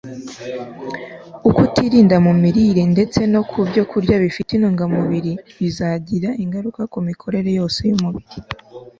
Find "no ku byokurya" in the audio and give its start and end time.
3.33-4.15